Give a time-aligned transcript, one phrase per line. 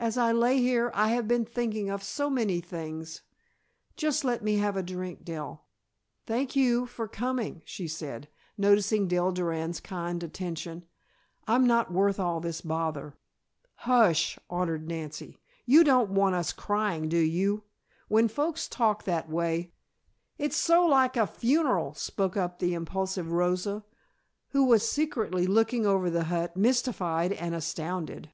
[0.00, 3.22] "As I lay here I have been thinking of so many things.
[3.96, 5.64] Just let me have a drink, Dell.
[6.26, 8.26] Thank you for coming," she said,
[8.58, 10.86] noticing Dell Durand's kind attention.
[11.46, 13.14] "I'm not worth all this bother."
[13.86, 17.62] "Hush," ordered Nancy, "you don't want us crying, do you?
[18.08, 19.70] When folks talk that way"
[20.36, 23.84] "It's so like a funeral," spoke up the impulsive Rosa,
[24.48, 28.32] who was secretly looking over the hut, mystified and astounded.